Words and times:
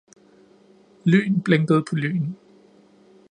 lyn 1.05 1.39
blinkede 1.43 1.83
på 1.89 1.95
lyn. 1.95 2.31